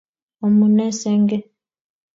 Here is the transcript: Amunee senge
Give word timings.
Amunee 0.45 0.89
senge 0.99 1.37